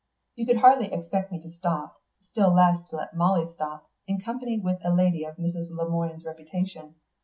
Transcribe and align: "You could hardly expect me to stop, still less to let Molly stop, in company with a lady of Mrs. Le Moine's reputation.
"You 0.35 0.47
could 0.47 0.57
hardly 0.57 0.91
expect 0.91 1.31
me 1.31 1.39
to 1.43 1.51
stop, 1.51 2.01
still 2.31 2.51
less 2.55 2.89
to 2.89 2.95
let 2.95 3.15
Molly 3.15 3.45
stop, 3.53 3.87
in 4.07 4.19
company 4.19 4.59
with 4.59 4.79
a 4.83 4.89
lady 4.91 5.23
of 5.23 5.35
Mrs. 5.35 5.69
Le 5.69 5.87
Moine's 5.87 6.25
reputation. 6.25 6.95